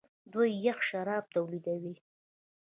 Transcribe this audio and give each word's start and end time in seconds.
دوی 0.33 0.49
یخ 0.65 0.79
شراب 0.89 1.25
تولیدوي. 1.33 1.95